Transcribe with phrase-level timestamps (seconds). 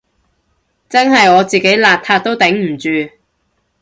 [0.89, 3.13] 真係我自己邋遢都頂唔住